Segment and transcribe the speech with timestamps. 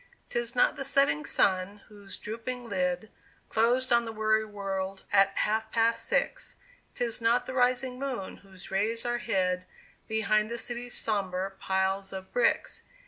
[0.29, 3.11] 'Tis not the setting sun, whose drooping lid
[3.49, 6.55] Closed on the weary world at half past six;
[6.95, 9.67] 'Tis not the rising moon, whose rays are hid
[10.07, 12.81] Behind the city's sombre piles of bricks.